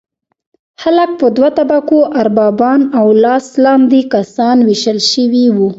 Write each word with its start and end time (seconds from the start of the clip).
خلک 0.81 1.09
په 1.19 1.27
دوه 1.35 1.49
طبقو 1.57 1.99
اربابان 2.21 2.79
او 2.99 3.07
لاس 3.23 3.45
لاندې 3.63 3.99
کسان 4.13 4.57
ویشل 4.67 4.99
شوي 5.11 5.45
وو. 5.55 5.69